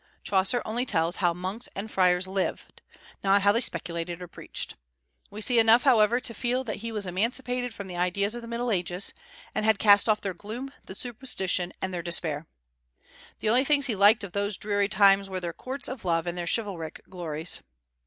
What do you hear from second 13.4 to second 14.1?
The only things he